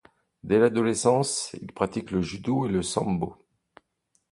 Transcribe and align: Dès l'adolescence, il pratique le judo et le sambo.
Dès 0.43 0.57
l'adolescence, 0.57 1.55
il 1.61 1.71
pratique 1.73 2.09
le 2.09 2.23
judo 2.23 2.65
et 2.65 2.69
le 2.71 2.81
sambo. 2.81 3.35